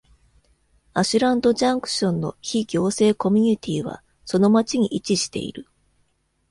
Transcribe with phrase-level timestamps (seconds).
[0.95, 5.67] アシュランドジャンクションの非行政コミュニティはその町に位置している。